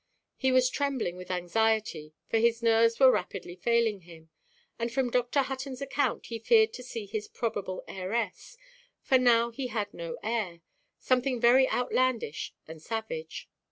He 0.35 0.51
was 0.51 0.67
trembling 0.71 1.15
with 1.15 1.29
anxiety; 1.29 2.15
for 2.27 2.39
his 2.39 2.63
nerves 2.63 2.99
were 2.99 3.11
rapidly 3.11 3.55
failing 3.55 3.99
him; 4.01 4.31
and, 4.79 4.91
from 4.91 5.11
Dr. 5.11 5.41
Huttonʼs 5.41 5.79
account, 5.79 6.25
he 6.25 6.39
feared 6.39 6.73
to 6.73 6.81
see 6.81 7.03
in 7.03 7.09
his 7.09 7.27
probable 7.27 7.83
heiress—for 7.87 9.19
now 9.19 9.51
he 9.51 9.67
had 9.67 9.93
no 9.93 10.17
heir—something 10.23 11.39
very 11.39 11.69
outlandish 11.69 12.55
and 12.67 12.81
savage. 12.81 13.47